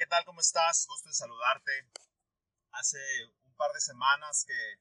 [0.00, 0.24] ¿qué tal?
[0.24, 0.86] ¿Cómo estás?
[0.88, 1.72] Gusto en saludarte.
[2.72, 2.96] Hace
[3.44, 4.80] un par de semanas que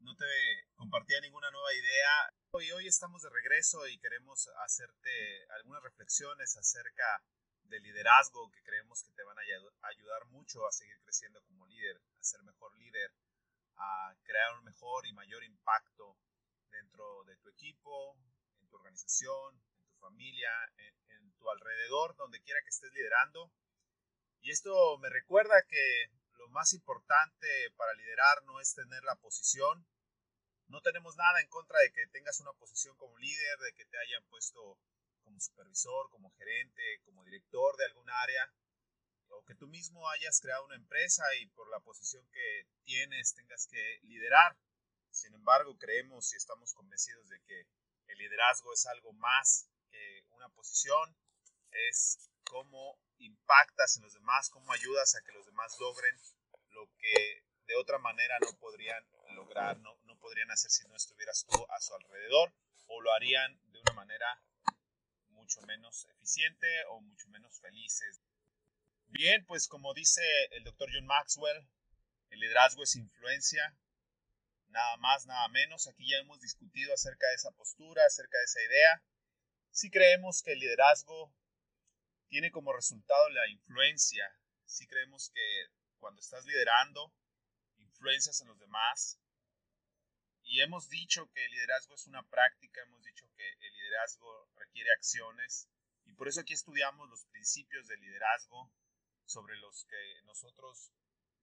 [0.00, 0.26] no te
[0.74, 2.34] compartía ninguna nueva idea.
[2.50, 7.22] Hoy, hoy estamos de regreso y queremos hacerte algunas reflexiones acerca
[7.62, 12.02] del liderazgo que creemos que te van a ayudar mucho a seguir creciendo como líder,
[12.18, 13.14] a ser mejor líder,
[13.76, 16.18] a crear un mejor y mayor impacto
[16.72, 18.18] dentro de tu equipo,
[18.58, 23.52] en tu organización, en tu familia, en, en tu alrededor, donde quiera que estés liderando.
[24.42, 29.86] Y esto me recuerda que lo más importante para liderar no es tener la posición.
[30.68, 33.98] No tenemos nada en contra de que tengas una posición como líder, de que te
[33.98, 34.78] hayan puesto
[35.22, 38.52] como supervisor, como gerente, como director de algún área,
[39.28, 43.66] o que tú mismo hayas creado una empresa y por la posición que tienes tengas
[43.66, 44.56] que liderar.
[45.10, 47.66] Sin embargo, creemos y estamos convencidos de que
[48.06, 51.16] el liderazgo es algo más que una posición,
[51.70, 56.16] es cómo impactas en los demás, cómo ayudas a que los demás logren
[56.70, 59.04] lo que de otra manera no podrían
[59.34, 62.52] lograr, no, no podrían hacer si no estuvieras tú a su alrededor
[62.86, 64.42] o lo harían de una manera
[65.28, 68.20] mucho menos eficiente o mucho menos felices.
[69.06, 71.68] Bien, pues como dice el doctor John Maxwell,
[72.30, 73.76] el liderazgo es influencia,
[74.68, 75.88] nada más, nada menos.
[75.88, 79.02] Aquí ya hemos discutido acerca de esa postura, acerca de esa idea.
[79.70, 81.32] Si creemos que el liderazgo
[82.30, 84.24] tiene como resultado la influencia.
[84.64, 85.66] Si creemos que
[85.98, 87.12] cuando estás liderando,
[87.76, 89.20] influencias en los demás.
[90.42, 94.90] Y hemos dicho que el liderazgo es una práctica, hemos dicho que el liderazgo requiere
[94.92, 95.68] acciones.
[96.06, 98.72] Y por eso aquí estudiamos los principios del liderazgo
[99.26, 100.92] sobre los que nosotros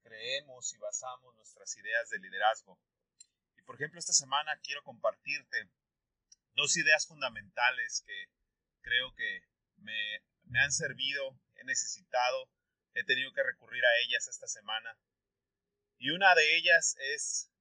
[0.01, 2.79] creemos y basamos nuestras ideas de liderazgo.
[3.57, 5.69] Y por ejemplo, esta semana quiero compartirte
[6.53, 8.29] dos ideas fundamentales que
[8.81, 9.44] creo que
[9.77, 12.50] me me han servido, he necesitado,
[12.94, 14.98] he tenido que recurrir a ellas esta semana.
[15.98, 17.52] Y una de ellas es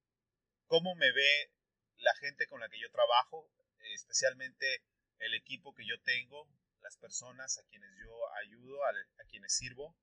[0.66, 1.52] cómo me ve
[1.98, 3.50] la gente con la que yo trabajo,
[3.94, 4.82] especialmente
[5.18, 6.48] el equipo que yo tengo,
[6.80, 8.92] las personas a quienes yo ayudo, a,
[9.28, 9.96] quienes sirvo,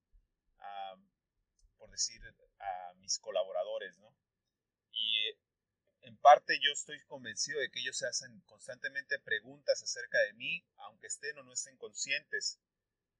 [1.77, 2.21] por decir,
[2.59, 4.15] a mis colaboradores, ¿no?
[4.91, 5.39] Y eh,
[6.01, 10.65] en parte yo estoy convencido de que ellos se hacen constantemente preguntas acerca de mí,
[10.77, 12.59] aunque estén o no estén conscientes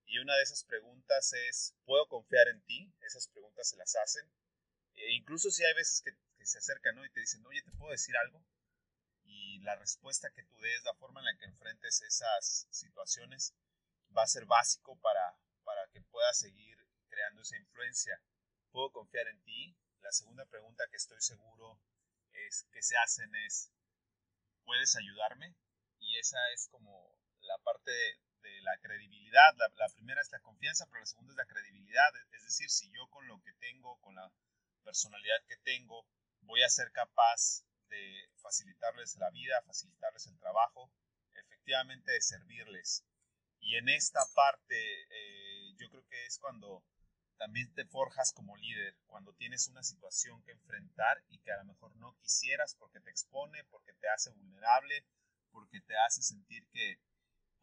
[0.06, 2.94] y una de esas preguntas es, ¿puedo confiar en ti?
[3.02, 4.30] Esas preguntas se las hacen.
[4.96, 6.12] E incluso si hay veces que,
[6.46, 8.46] se acercan y te dicen, oye, ¿te puedo decir algo?
[9.24, 13.56] Y la respuesta que tú des, la forma en la que enfrentes esas situaciones,
[14.16, 16.78] va a ser básico para, para que puedas seguir
[17.08, 18.22] creando esa influencia.
[18.72, 19.78] ¿Puedo confiar en ti?
[20.02, 21.80] La segunda pregunta que estoy seguro
[22.34, 23.72] es que se hacen es,
[24.66, 25.56] ¿puedes ayudarme?
[26.00, 27.92] Y esa es como la parte
[28.44, 29.56] de la credibilidad.
[29.58, 32.12] La, primera es la confianza, pero la segunda es la credibilidad.
[32.32, 34.32] Es decir, si yo con lo que tengo, con la
[34.84, 36.06] personalidad que tengo,
[36.42, 40.92] voy a ser capaz de facilitarles la vida, facilitarles el trabajo,
[41.34, 43.06] efectivamente de servirles.
[43.60, 46.84] Y en esta parte eh, yo creo que es cuando
[47.38, 51.66] también te forjas como líder, cuando tienes una situación que enfrentar y que a lo
[51.66, 55.06] mejor no quisieras porque te expone, porque te hace vulnerable,
[55.52, 57.00] porque te hace sentir que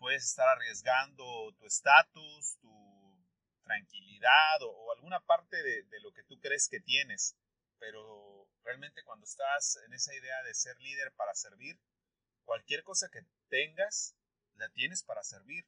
[0.00, 3.28] puedes estar arriesgando tu estatus, tu
[3.62, 7.36] tranquilidad o, alguna parte de, lo que tú crees que tienes.
[7.78, 11.78] Pero realmente cuando estás en esa idea de ser líder para servir,
[12.44, 14.16] cualquier cosa que tengas,
[14.54, 15.66] la tienes para servir.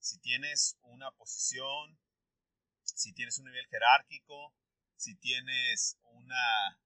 [0.00, 1.98] Si tienes una posición,
[2.82, 4.54] si tienes un nivel jerárquico,
[4.96, 6.80] si tienes una,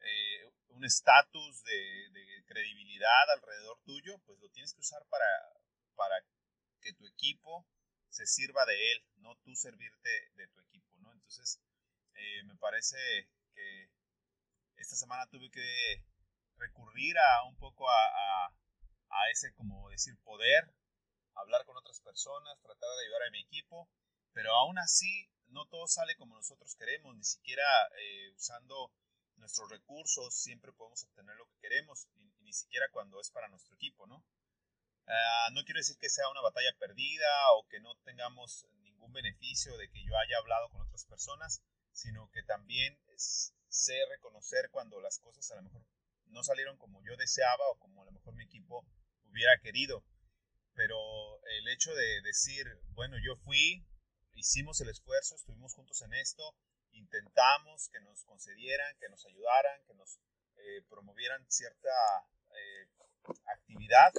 [0.00, 5.26] eh, un estatus de, de credibilidad alrededor tuyo, pues lo tienes que usar para,
[5.96, 6.14] para
[6.80, 7.66] que tu equipo
[8.08, 11.12] se sirva de él, no tú servirte de tu equipo, ¿no?
[11.12, 11.60] Entonces,
[12.14, 12.96] eh, me parece
[13.52, 13.90] que
[14.76, 16.04] esta semana tuve que
[16.58, 18.46] recurrir a un poco a,
[19.10, 20.72] a, ese, como decir, poder,
[21.34, 23.90] hablar con otras personas, tratar de ayudar a mi equipo,
[24.32, 27.64] pero aún así no todo sale como nosotros queremos, ni siquiera
[27.98, 28.92] eh, usando
[29.36, 32.08] nuestros recursos siempre podemos obtener lo que queremos,
[32.40, 34.24] ni siquiera cuando es para nuestro equipo, ¿no?
[35.08, 39.76] Ah, no quiero decir que sea una batalla perdida o que no tengamos ningún beneficio
[39.76, 41.62] de que yo haya hablado con otras personas,
[41.92, 45.84] sino que también sé reconocer cuando las cosas a lo mejor
[46.26, 48.84] no salieron como yo deseaba o como a lo mejor mi equipo
[49.30, 50.04] hubiera querido.
[50.74, 50.98] Pero
[51.44, 53.86] el hecho de decir, bueno, yo fui,
[54.34, 56.54] hicimos el esfuerzo, estuvimos juntos en esto,
[56.92, 60.18] intentamos que nos concedieran, que nos ayudaran, que nos
[60.56, 61.88] eh, promovieran cierta
[62.50, 62.88] eh,
[63.46, 64.12] actividad,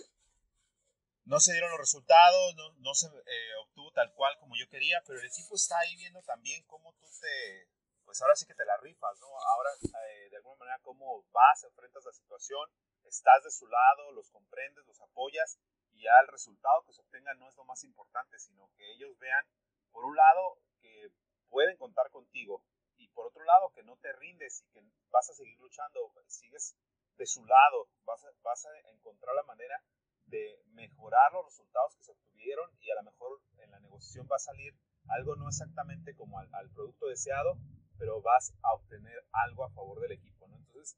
[1.28, 5.04] no se dieron los resultados, no, no se eh, obtuvo tal cual como yo quería,
[5.06, 7.68] pero el equipo está ahí viendo también cómo tú te,
[8.06, 9.28] pues ahora sí que te la rifas, ¿no?
[9.28, 12.70] Ahora, eh, de alguna manera, cómo vas, enfrentas la situación,
[13.04, 15.60] estás de su lado, los comprendes, los apoyas
[15.92, 19.18] y ya el resultado que se obtenga no es lo más importante, sino que ellos
[19.20, 19.46] vean,
[19.92, 21.12] por un lado, que
[21.50, 22.64] pueden contar contigo
[22.96, 26.78] y por otro lado, que no te rindes y que vas a seguir luchando, sigues
[27.18, 29.84] de su lado, vas a, vas a encontrar la manera
[30.28, 34.36] de mejorar los resultados que se obtuvieron y a lo mejor en la negociación va
[34.36, 34.76] a salir
[35.10, 37.58] algo no exactamente como al, producto deseado,
[37.98, 40.46] pero vas a obtener algo a favor del equipo.
[40.46, 40.98] Entonces,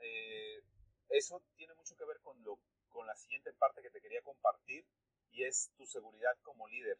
[0.00, 0.62] eh,
[1.10, 2.58] eso tiene mucho que ver con, lo,
[2.88, 4.86] con la siguiente parte que te quería compartir
[5.30, 6.98] y es tu seguridad como líder.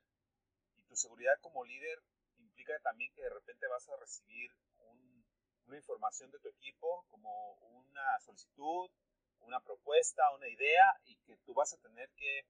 [0.76, 2.02] Y tu seguridad como líder
[2.38, 4.50] implica también que de repente vas a recibir
[5.66, 8.90] una información de tu equipo como una solicitud,
[9.42, 12.46] una propuesta, una idea y que tú vas a tener que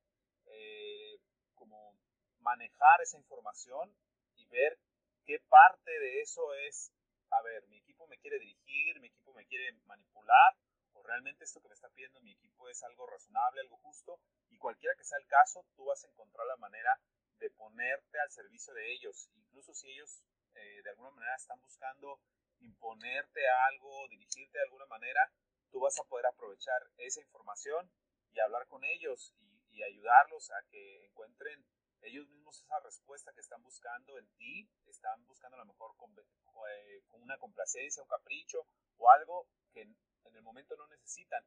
[0.46, 1.20] eh,
[1.54, 1.96] como
[2.40, 3.94] manejar esa información
[4.34, 4.78] y ver
[5.24, 6.92] qué parte de eso es,
[7.30, 10.56] a ver, mi equipo me quiere dirigir, mi equipo me quiere manipular
[10.94, 14.58] o realmente esto que me está pidiendo mi equipo es algo razonable, algo justo y
[14.58, 17.00] cualquiera que sea el caso, tú vas a encontrar la manera
[17.38, 20.22] de ponerte al servicio de ellos, incluso si ellos
[20.54, 22.20] eh, de alguna manera están buscando
[22.60, 25.32] imponerte algo, dirigirte de alguna manera,
[25.72, 27.90] tú vas a poder aprovechar esa información
[28.32, 31.64] y hablar con ellos y, ayudarlos a que encuentren
[32.02, 36.14] ellos mismos esa respuesta que están buscando en ti, están buscando a lo mejor con,
[36.18, 38.66] eh, con una complacencia, un capricho
[38.98, 41.44] o algo que en, el momento no necesitan.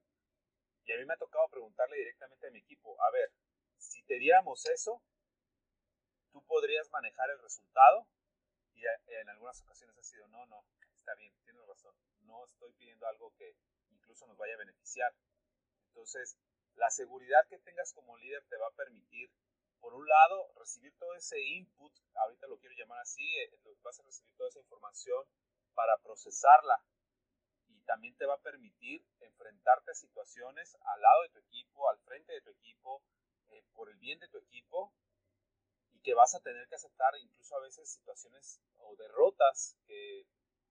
[0.83, 3.31] Y a mí me ha tocado preguntarle directamente a mi equipo, a ver,
[3.77, 5.01] si te diéramos eso,
[6.31, 8.07] tú podrías manejar el resultado.
[8.73, 13.07] Y en algunas ocasiones ha sido, no, no, está bien, tienes razón, no estoy pidiendo
[13.07, 13.55] algo que
[14.05, 15.11] incluso nos vaya a beneficiar.
[15.87, 16.37] Entonces,
[16.75, 19.31] la seguridad que tengas como líder te va a permitir,
[19.79, 24.03] por un lado, recibir todo ese input, ahorita lo quiero llamar así, eh, vas a
[24.03, 25.25] recibir toda esa información
[25.73, 26.83] para procesarla
[27.67, 31.99] y también te va a permitir enfrentarte a situaciones al lado de tu equipo, al
[31.99, 33.03] frente de tu equipo,
[33.47, 34.93] eh, por el bien de tu equipo
[35.91, 40.27] y que vas a tener que aceptar incluso a veces situaciones o derrotas que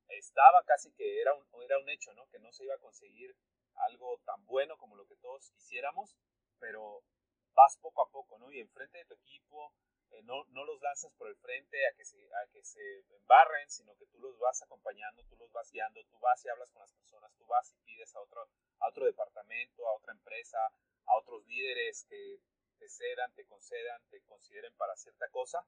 [0.09, 2.29] estaba casi que era un, era un hecho, ¿no?
[2.29, 3.37] Que no se iba a conseguir
[3.77, 6.17] algo tan bueno como lo que todos quisiéramos,
[6.59, 7.03] pero
[7.55, 8.51] vas poco a poco, ¿no?
[8.51, 9.73] Y enfrente de tu equipo,
[10.11, 13.69] eh, no, no, los lanzas por el frente a que, se, a que se embarren,
[13.71, 16.81] sino que tú los vas acompañando, tú los vas guiando, tú vas y hablas con
[16.81, 18.49] las personas, tú vas y pides a otro,
[18.81, 20.59] a otro departamento, a otra empresa,
[21.07, 22.39] a otros líderes que
[22.79, 25.67] te cedan, te concedan, te consideren para cierta cosa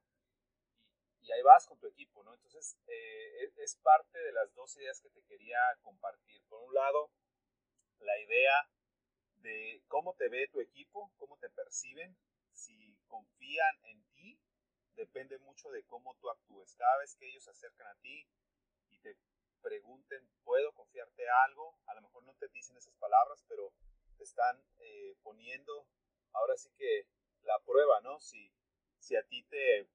[1.27, 2.35] y ahí vas con tu equipo, ¿no?
[2.35, 6.41] Entonces, eh, es parte de las dos ideas que te quería compartir.
[6.49, 7.11] Por un lado,
[7.99, 8.71] la idea
[9.43, 12.17] de cómo te ve tu equipo, cómo te perciben,
[12.53, 14.41] si confían en ti,
[14.95, 16.75] depende mucho de cómo tú actúes.
[16.77, 18.29] Cada vez que ellos se acercan a ti
[18.91, 19.17] y te
[19.61, 21.77] pregunten, ¿puedo confiarte algo?
[21.87, 23.73] A lo mejor no te dicen esas palabras, pero
[24.17, 25.89] te están eh, poniendo
[26.33, 27.09] ahora sí que
[27.43, 28.21] la prueba, ¿no?
[28.21, 28.53] Si,
[28.99, 29.89] si a ti te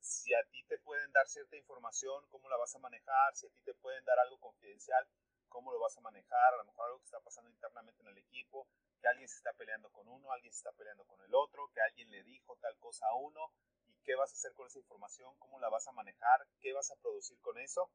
[0.00, 3.50] si a ti te pueden dar cierta información, cómo la vas a manejar, si a
[3.50, 5.06] ti te pueden dar algo confidencial,
[5.48, 8.18] cómo lo vas a manejar, a lo mejor algo que está pasando internamente en el
[8.18, 8.68] equipo,
[9.00, 11.80] que alguien se está peleando con uno, alguien se está peleando con el otro, que
[11.80, 13.52] alguien le dijo tal cosa a uno,
[13.86, 16.90] y qué vas a hacer con esa información, cómo la vas a manejar, qué vas
[16.90, 17.90] a producir con eso,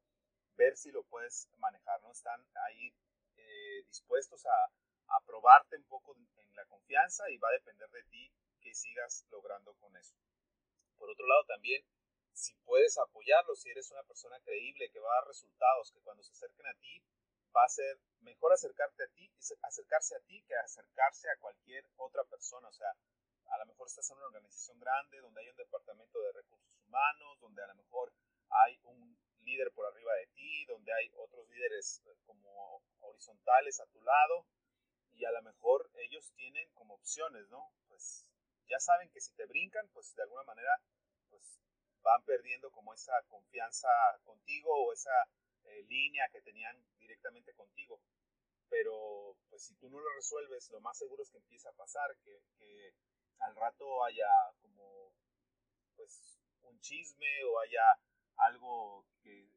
[0.56, 2.12] ver si lo puedes manejar, ¿no?
[2.12, 2.94] Están ahí
[3.36, 4.64] eh, dispuestos a,
[5.08, 9.26] a probarte un poco en la confianza y va a depender de ti que sigas
[9.30, 10.14] logrando con eso.
[11.02, 11.84] Por otro lado, también,
[12.32, 16.22] si puedes apoyarlo, si eres una persona creíble que va a dar resultados, que cuando
[16.22, 17.02] se acerquen a ti,
[17.52, 19.28] va a ser mejor acercarte a ti,
[19.62, 22.68] acercarse a ti que acercarse a cualquier otra persona.
[22.68, 22.94] O sea,
[23.46, 27.40] a lo mejor estás en una organización grande donde hay un departamento de recursos humanos,
[27.40, 28.12] donde a lo mejor
[28.50, 33.86] hay un líder por arriba de ti, donde hay otros líderes eh, como horizontales a
[33.86, 34.46] tu lado
[35.14, 37.72] y a lo mejor ellos tienen como opciones, ¿no?
[37.88, 38.31] Pues
[38.68, 40.80] ya saben que si te brincan, pues de alguna manera
[41.30, 41.60] pues
[42.02, 43.88] van perdiendo como esa confianza
[44.24, 45.28] contigo o esa
[45.64, 48.00] eh, línea que tenían directamente contigo.
[48.68, 52.16] Pero pues si tú no lo resuelves, lo más seguro es que empiece a pasar,
[52.24, 52.94] que, que
[53.38, 54.28] al rato haya
[54.60, 55.12] como
[55.96, 57.82] pues un chisme o haya
[58.36, 59.48] algo que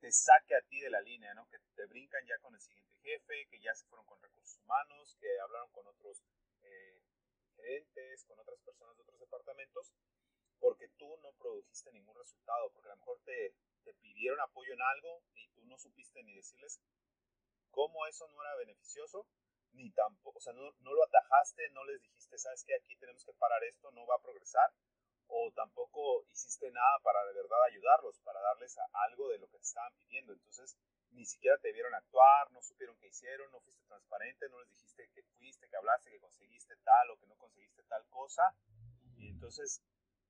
[0.00, 1.46] te saque a ti de la línea, ¿no?
[1.48, 5.16] Que te brincan ya con el siguiente jefe, que ya se fueron con recursos humanos,
[5.20, 6.24] que hablaron con otros
[6.62, 7.01] eh,
[8.26, 9.92] con otras personas de otros departamentos
[10.58, 13.54] porque tú no produjiste ningún resultado, porque a lo mejor te,
[13.84, 16.80] te pidieron apoyo en algo y tú no supiste ni decirles
[17.70, 19.26] cómo eso no era beneficioso
[19.72, 23.24] ni tampoco, o sea, no, no lo atajaste, no les dijiste, sabes que aquí tenemos
[23.24, 24.70] que parar esto, no va a progresar,
[25.28, 29.64] o tampoco hiciste nada para de verdad ayudarlos, para darles algo de lo que te
[29.64, 30.34] estaban pidiendo.
[30.34, 30.76] Entonces,
[31.12, 35.08] ni siquiera te vieron actuar, no supieron qué hicieron, no fuiste transparente, no les dijiste
[35.10, 38.54] que fuiste, que hablaste, que conseguiste tal o que no conseguiste tal cosa.
[39.16, 39.82] Y entonces,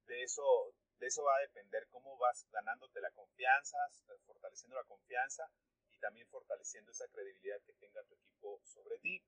[0.07, 3.79] de eso, de eso va a depender cómo vas ganándote la confianza,
[4.27, 5.51] fortaleciendo la confianza
[5.91, 9.23] y también fortaleciendo esa credibilidad que tenga tu equipo sobre ti.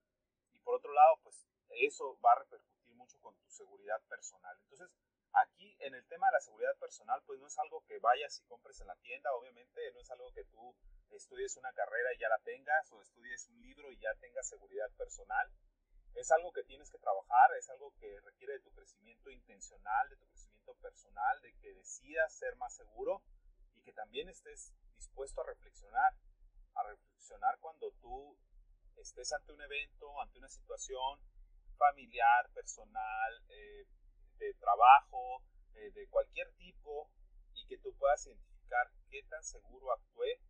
[0.52, 4.56] Y por otro lado, pues eso va a repercutir mucho con tu seguridad personal.
[4.60, 4.94] Entonces,
[5.34, 8.44] Aquí en el tema de la seguridad personal, pues no es algo que vayas y
[8.44, 10.76] compres en la tienda, obviamente, no es algo que tú
[11.16, 14.90] estudies una carrera y ya la tengas o estudies un libro y ya tengas seguridad
[14.96, 15.50] personal.
[16.14, 20.16] Es algo que tienes que trabajar, es algo que requiere de tu crecimiento intencional, de
[20.16, 23.22] tu crecimiento personal, de que decidas ser más seguro
[23.74, 26.14] y que también estés dispuesto a reflexionar,
[26.74, 28.36] a reflexionar cuando tú
[28.96, 31.20] estés ante un evento, ante una situación
[31.76, 33.86] familiar, personal, eh,
[34.38, 35.42] de trabajo,
[35.74, 37.10] eh, de cualquier tipo,
[37.54, 40.40] y que tú puedas identificar qué tan seguro actué,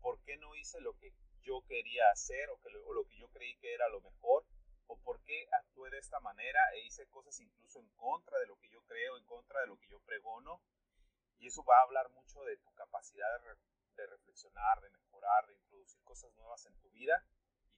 [0.00, 2.58] por qué no hice lo que yo quería hacer o,
[2.92, 4.44] lo, que yo creí que era lo mejor,
[4.86, 8.56] o por qué actué de esta manera e hice cosas incluso en contra de lo
[8.56, 10.60] que yo creo, en contra de lo que yo pregono.
[11.38, 13.26] Y eso va a hablar mucho de tu capacidad
[13.96, 17.24] de, reflexionar, de mejorar, de introducir cosas nuevas en tu vida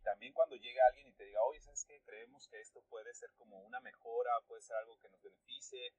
[0.03, 2.01] también cuando llegue alguien y te diga, oye, ¿sabes qué?
[2.03, 5.95] Creemos que esto puede ser como una mejora, puede ser algo que nos beneficie,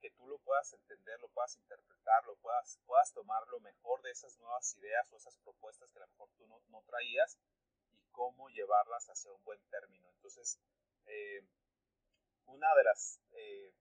[0.00, 4.10] que tú lo puedas entender, lo puedas interpretar, lo puedas, puedas tomar lo mejor de
[4.10, 7.38] esas nuevas ideas o esas propuestas que a lo mejor tú no, traías
[7.90, 10.08] y cómo llevarlas hacia un buen término.
[10.10, 10.58] Entonces,
[11.06, 11.44] eh,
[12.46, 13.74] una de las eh,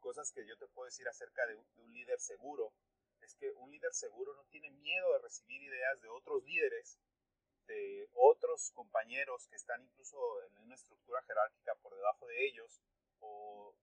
[0.00, 2.72] cosas que yo te puedo decir acerca de un líder seguro
[3.20, 6.98] es que un líder seguro no tiene miedo de recibir ideas de otros líderes
[7.68, 12.80] de otros compañeros que están incluso en una estructura jerárquica por debajo de ellos
[13.20, 13.74] o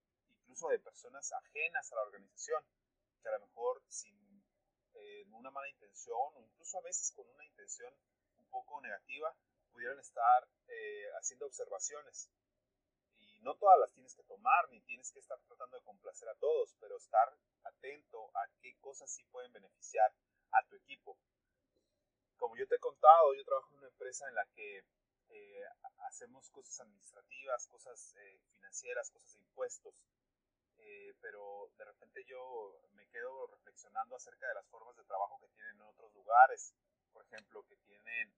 [0.64, 2.64] de personas ajenas a la organización
[3.20, 4.42] que a lo mejor sin
[4.94, 7.92] eh, una mala intención o incluso a veces con una intención
[8.38, 9.36] un poco negativa
[9.70, 12.30] pudieran estar eh, haciendo observaciones.
[13.18, 16.34] Y no todas las tienes que tomar ni tienes que estar tratando de complacer a
[16.36, 20.10] todos pero estar atento a qué cosas sí pueden beneficiar
[20.52, 21.18] a tu equipo.
[22.38, 24.84] Como yo te he contado, yo trabajo en una empresa en la que
[25.28, 25.64] eh,
[26.08, 28.14] hacemos cosas administrativas, cosas
[28.48, 29.94] financieras, cosas de impuestos,
[30.78, 35.48] eh, pero de repente yo me quedo reflexionando acerca de las formas de trabajo que
[35.48, 36.74] tienen en otros lugares,
[37.12, 38.32] por ejemplo, que tienen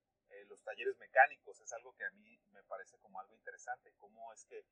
[0.46, 4.44] los talleres mecánicos, es algo que a mí me parece como algo interesante, cómo es
[4.44, 4.64] que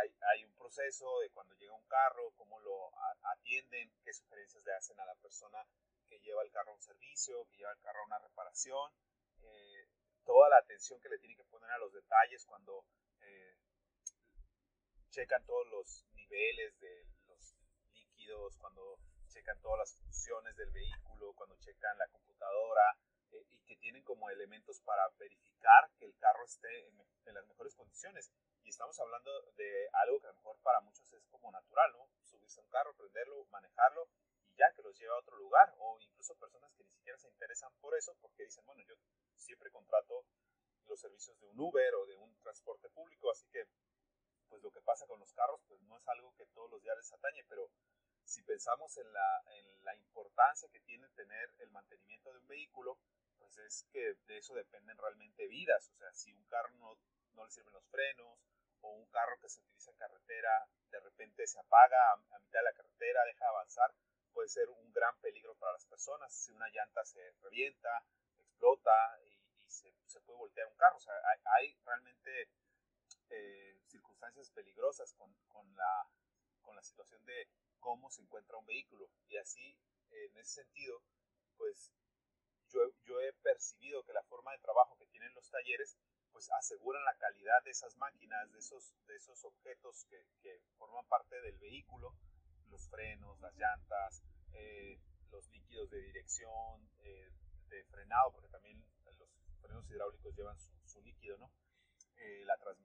[0.00, 2.90] hay, hay, un proceso de cuando llega un carro, cómo lo
[3.22, 5.64] atienden, qué sugerencias le hacen a la persona
[6.08, 8.92] que lleva el carro a un servicio, que lleva el carro a una reparación,
[9.42, 9.88] eh,
[10.24, 12.84] toda la atención que le tiene que poner a los detalles cuando
[13.20, 13.56] eh,
[15.10, 17.54] checan todos los niveles de los
[17.92, 22.98] líquidos, cuando checan todas las funciones del vehículo, cuando checan la computadora
[23.32, 27.46] eh, y que tienen como elementos para verificar que el carro esté en, en, las
[27.46, 28.30] mejores condiciones.
[28.64, 32.08] Y estamos hablando de algo que a lo mejor para muchos es como natural, ¿no?
[32.24, 34.08] Subirse a un carro, prenderlo, manejarlo
[34.58, 37.72] ya que los lleva a otro lugar o incluso personas que ni siquiera se interesan
[37.80, 38.94] por eso porque dicen, bueno, yo
[39.36, 40.26] siempre contrato
[40.86, 43.68] los servicios de un Uber o de un transporte público, así que
[44.48, 46.96] pues lo que pasa con los carros pues no es algo que todos los días
[46.96, 47.70] les atañe, pero
[48.24, 52.98] si pensamos en la, en la importancia que tiene tener el mantenimiento de un vehículo,
[53.38, 56.98] pues es que de eso dependen realmente vidas, o sea, si un carro no,
[57.34, 58.38] no le sirven los frenos
[58.80, 62.64] o un carro que se utiliza en carretera de repente se apaga a, mitad de
[62.64, 63.94] la carretera, deja de avanzar,
[64.32, 66.32] puede ser un gran peligro para las personas.
[66.32, 68.04] Si una llanta se revienta,
[68.38, 68.92] explota
[69.24, 70.96] y, se, puede voltear un carro.
[70.96, 71.14] O sea,
[71.56, 72.48] hay, realmente
[73.30, 76.08] eh, circunstancias peligrosas con, con, la,
[76.62, 77.48] con la situación de
[77.80, 79.08] cómo se encuentra un vehículo.
[79.28, 79.78] Y así,
[80.10, 81.02] en ese sentido,
[81.56, 81.92] pues
[82.68, 85.96] yo, yo he percibido que la forma de trabajo que tienen los talleres
[86.32, 91.06] pues aseguran la calidad de esas máquinas, de esos, de esos objetos que, que forman
[91.06, 92.14] parte del vehículo
[92.70, 94.98] los frenos, las llantas, eh,
[95.30, 97.30] los líquidos de dirección, eh,
[97.68, 99.30] de frenado, porque también los
[99.60, 101.50] frenos hidráulicos llevan su, líquido, ¿no?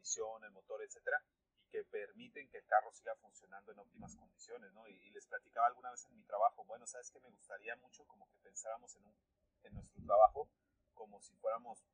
[0.03, 1.23] Transmisión, el motor, etcétera,
[1.61, 4.85] y que permiten que el carro siga funcionando en óptimas condiciones, ¿no?
[4.87, 7.19] Y, les platicaba alguna vez en mi trabajo, bueno, ¿sabes qué?
[7.21, 9.15] Me gustaría mucho como que pensáramos en, un,
[9.63, 10.49] en nuestro trabajo
[10.93, 11.85] como si fuéramos,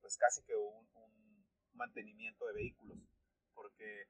[0.00, 2.98] pues casi que un, un mantenimiento de vehículos,
[3.54, 4.08] porque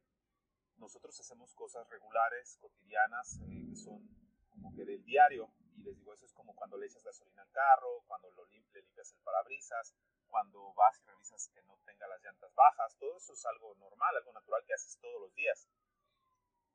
[0.76, 4.06] nosotros hacemos cosas regulares, cotidianas, eh, que son
[4.50, 7.50] como que del diario, y les digo, eso es como cuando le echas gasolina al
[7.50, 9.94] carro cuando lo le limpias el parabrisas,
[10.30, 14.16] cuando vas y revisas que no tenga las llantas bajas, todo eso es algo normal,
[14.16, 15.68] algo natural que haces todos los días.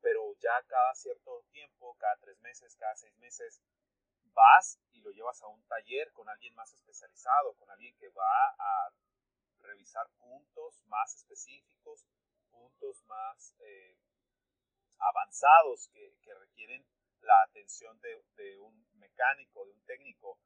[0.01, 3.61] Pero ya cada cierto tiempo, cada tres meses, cada seis meses,
[4.33, 8.49] vas y lo llevas a un taller con alguien más especializado, con alguien que va
[8.59, 8.93] a
[9.61, 12.05] revisar puntos más específicos,
[12.51, 13.97] puntos más eh,
[14.99, 16.85] avanzados que, requieren
[17.21, 20.37] la atención de, un mecánico, de un técnico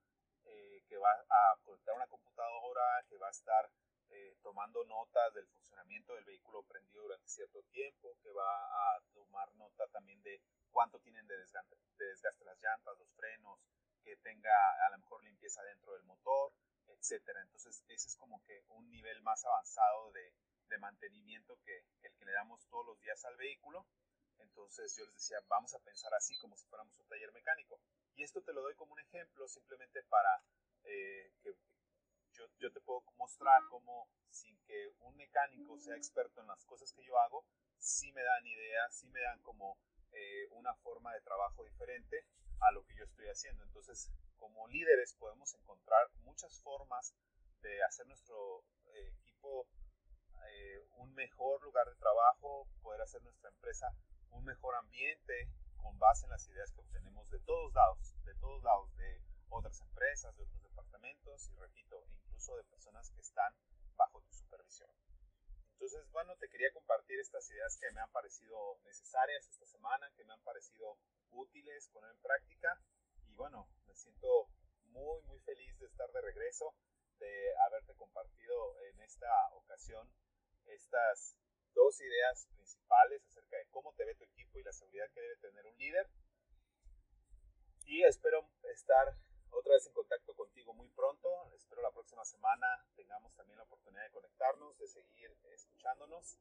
[0.50, 3.70] eh, que va a conectar una computadora, que va a estar
[4.10, 9.54] eh, tomando notas del funcionamiento del vehículo prendido durante cierto tiempo, que va a tomar
[9.56, 10.42] nota también de
[10.72, 13.60] cuánto tienen de desgaste, de desgaste las llantas, los frenos,
[14.04, 14.52] que tenga
[14.88, 16.54] a lo mejor limpieza dentro del motor,
[16.88, 17.42] etcétera.
[17.42, 20.34] Entonces, ese es como que un nivel más avanzado de,
[20.70, 23.86] de mantenimiento que, el que le damos todos los días al vehículo.
[24.40, 27.80] Entonces, yo les decía, vamos a pensar así como si fuéramos un taller mecánico.
[28.16, 30.44] Y esto te lo doy como un ejemplo simplemente para
[30.84, 31.56] eh, que
[32.34, 36.94] yo, yo, te puedo mostrar cómo sin que un mecánico sea experto en las cosas
[36.94, 37.46] que yo hago,
[37.78, 39.78] sí me dan ideas, sí me dan como
[40.12, 42.26] eh, una forma de trabajo diferente
[42.62, 43.64] a lo que yo estoy haciendo.
[43.64, 47.14] Entonces, como líderes podemos encontrar muchas formas
[47.62, 49.68] de hacer nuestro eh, equipo
[51.00, 53.94] un mejor lugar de trabajo, poder hacer nuestra empresa
[54.32, 58.64] un mejor ambiente con base en las ideas que obtenemos de todos lados, de todos
[58.64, 63.54] lados, de otras empresas, de otros departamentos y repito, incluso de personas que están
[63.96, 64.90] bajo tu supervisión.
[65.74, 70.26] Entonces, bueno, te quería compartir estas ideas que me han parecido necesarias esta semana, que
[70.26, 70.98] me han parecido
[71.32, 72.82] útiles, poner en práctica.
[73.28, 74.50] Y bueno, me siento
[74.92, 76.76] muy, muy feliz de estar de regreso,
[77.20, 80.12] de haberte compartido en esta ocasión
[80.66, 81.36] estas
[81.74, 85.38] dos ideas principales acerca de cómo te ve tu equipo y la seguridad que debe
[85.38, 86.08] tener un líder.
[87.86, 89.18] Y espero estar
[89.50, 91.52] otra vez en contacto contigo muy pronto.
[91.56, 96.38] Espero la próxima semana tengamos también la oportunidad de conectarnos, de seguir escuchándonos.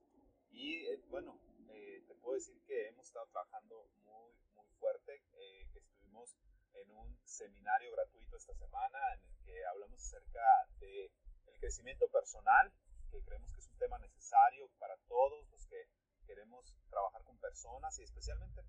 [0.50, 1.40] Y eh, bueno,
[1.70, 6.36] eh, te puedo decir que hemos estado trabajando muy, muy fuerte, eh, que estuvimos
[6.74, 11.10] en un seminario gratuito esta semana en el que hablamos acerca del
[11.46, 12.70] el crecimiento personal,
[13.10, 15.88] que creemos que es un tema necesario para todos los que
[16.26, 18.62] queremos trabajar con personas y especialmente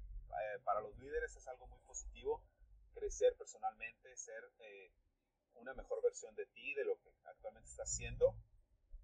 [0.64, 2.44] para los líderes es algo muy positivo
[2.94, 4.92] crecer personalmente, ser eh,
[5.56, 8.36] una mejor versión de ti, de lo que actualmente estás haciendo.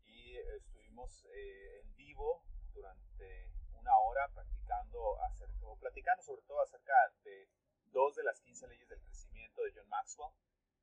[0.05, 6.93] Y estuvimos eh, en vivo durante una hora practicando acerca, o platicando sobre todo acerca
[7.23, 7.47] de
[7.91, 10.33] dos de las 15 leyes del crecimiento de John Maxwell.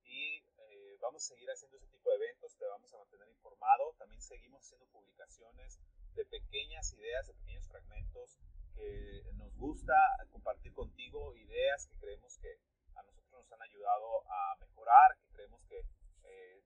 [0.04, 3.94] Y eh, vamos a seguir haciendo ese tipo de eventos, te vamos a mantener informado.
[3.98, 5.78] También seguimos haciendo publicaciones
[6.14, 8.38] de pequeñas ideas, de pequeños fragmentos
[8.74, 9.94] que nos gusta
[10.30, 12.58] compartir contigo, ideas que creemos que
[13.30, 15.84] nos han ayudado a mejorar, que creemos que
[16.24, 16.62] eh,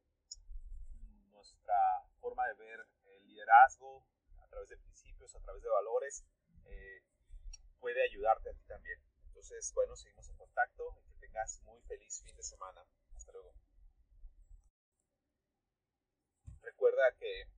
[1.30, 1.74] nuestra
[2.20, 4.04] forma de ver el liderazgo
[4.42, 6.24] a través de principios, a través de valores,
[6.64, 7.02] eh,
[7.78, 8.98] puede ayudarte a ti también.
[9.28, 12.84] Entonces, bueno, seguimos en contacto y que tengas muy feliz fin de semana.
[13.14, 13.54] Hasta luego.
[16.62, 17.48] Recuerda que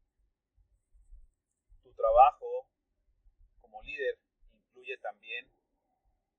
[1.83, 2.69] tu trabajo
[3.61, 4.19] como líder
[4.79, 5.51] incluye también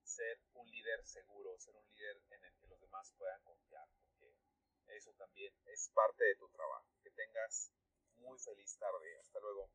[0.04, 4.34] ser un líder seguro, ser un líder en el que los demás puedan confiar, porque
[4.96, 6.88] eso también es parte de tu trabajo.
[7.04, 7.74] Que tengas
[8.18, 9.20] muy feliz tarde.
[9.20, 9.70] Hasta luego.